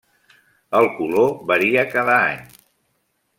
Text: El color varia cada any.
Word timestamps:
El 0.79 0.89
color 1.01 1.29
varia 1.51 1.85
cada 1.93 2.17
any. 2.31 2.41